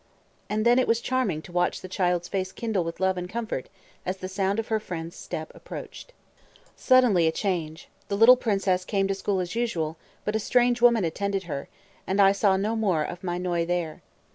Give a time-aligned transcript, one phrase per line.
[0.49, 3.69] And then it was charming to watch the child's face kindle with love and comfort
[4.03, 6.11] as the sound of her friend's step approached.
[6.75, 11.03] Suddenly a change; the little princess came to school as usual, but a strange woman
[11.05, 11.67] attended her,
[12.07, 14.01] and I saw no more of Mai Noie there.